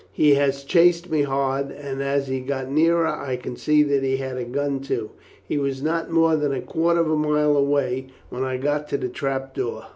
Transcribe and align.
He 0.13 0.33
has 0.33 0.63
chased 0.63 1.11
me 1.11 1.21
hard, 1.21 1.69
and 1.69 2.01
as 2.01 2.27
he 2.27 2.39
got 2.39 2.71
nearer 2.71 3.05
I 3.05 3.35
could 3.35 3.59
see 3.59 3.83
that 3.83 4.01
he 4.01 4.17
had 4.17 4.35
a 4.35 4.43
gun 4.45 4.79
too. 4.79 5.11
He 5.47 5.59
was 5.59 5.83
not 5.83 6.09
more 6.09 6.35
than 6.35 6.51
a 6.55 6.59
quarter 6.59 7.01
of 7.01 7.11
a 7.11 7.15
mile 7.15 7.55
away 7.55 8.07
when 8.29 8.43
I 8.43 8.57
got 8.57 8.89
to 8.89 8.97
the 8.97 9.09
trap 9.09 9.53
door." 9.53 9.85